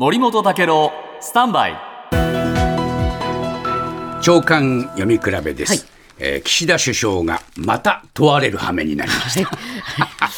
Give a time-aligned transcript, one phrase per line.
[0.00, 1.76] 森本武郎スタンバイ。
[4.22, 5.80] 長官読み比べです、はい。
[6.20, 9.50] えー岸田首相がまた問われる羽目になりました、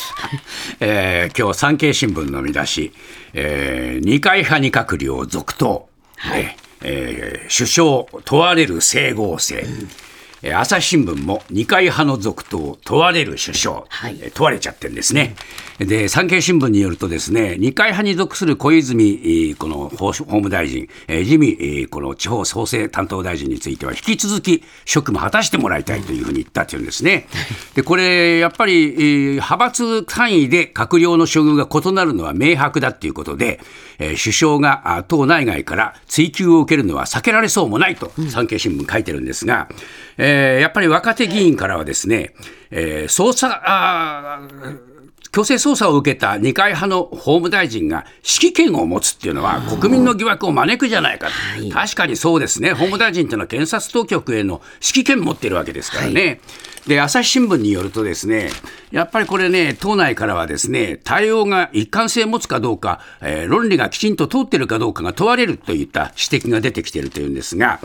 [0.80, 2.94] えー今日産経新聞の見出し、
[3.34, 5.90] えー二階派に閣僚続投、
[6.24, 9.88] えーえー首相問われる整合性、えー
[10.42, 15.34] 朝日新聞も二階派の続投問われる首相、はいえー問われちゃってるんですね。
[15.78, 27.26] で産経新聞によるとですね二階派に属する小泉えーこの法法務大臣、えー自民えーこの地方創生担当大臣については引き続き職務果たしてもらいたいというふうに言ったというんですね。
[27.74, 33.60] でこれやっぱり、えー派閥単位で閣僚の処遇が異なるのは明白だっていうことで、
[33.98, 39.68] えー首相があ党内外から追及を受けるのは避けられそうもないと産経新聞書いてるんですが、
[40.30, 42.34] えーやっぱり若手議員からはですね、
[42.70, 44.90] えー捜査あー
[45.32, 51.28] 強制捜査を受けた二階派の法務大臣が指揮権を持つっていうのは国民の疑惑を招くじゃないか、
[51.72, 56.40] 確かにそうですね、法務大臣というのは検察当局への指揮権を持っているわけですからね。
[56.88, 58.48] で朝日新聞によるとですね
[58.90, 67.78] やっぱりこれね党内からはですね対応が一貫性を持つかどうか、えー論理がきちんと通っているかどうかが問われるといった指摘が出てきているというんですが、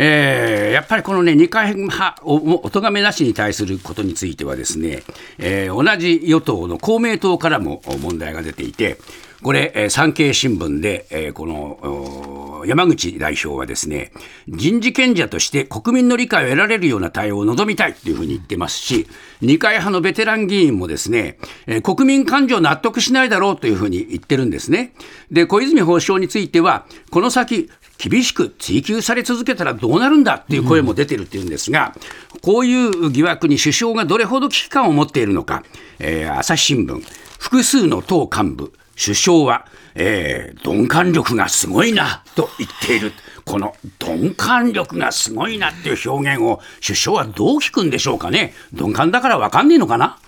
[0.00, 5.02] えーやっぱりこのね二階派おお咎めなしに対することについてはですね、
[5.38, 8.98] えー同じ与党の公明党からも問題が出ていて
[9.42, 14.12] これ、えー産経新聞で、えーこの山口代表はですね
[14.48, 19.06] 人事権者として国民の理解を得られるような対応を望みたいというふうに言ってますし
[19.40, 24.92] 二階派のベテラン議員もですね、えー国民感情納得しないだろうというふうに言ってるんですね。
[25.32, 31.94] で小泉法相についてはこの先厳しく追及され続けたらどうなるんだっていう声も出てるっていうんですが、
[32.42, 35.64] こういう疑惑に首相がどれほど危機感を持っているのか、
[35.98, 37.02] えー朝日新聞、
[37.38, 43.12] 複数の党幹部、首相は、えー鈍感力がすごいなと言っている。
[43.44, 48.52] この鈍感力がすごいなっていう表現を首相はどう聞くんでしょうかね。
[48.72, 50.18] 鈍感だから分かんねえのかな